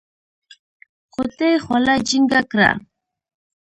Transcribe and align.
غوټۍ 1.13 1.53
خوله 1.63 1.95
جينګه 2.07 2.41
کړه. 2.51 2.69